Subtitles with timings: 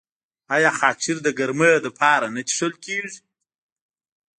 [0.55, 3.19] آیا خاکشیر د ګرمۍ لپاره نه څښل کیږي؟